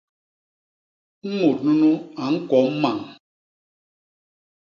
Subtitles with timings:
[1.35, 1.91] Mut nunu
[2.21, 2.97] a ñkwo mmañ.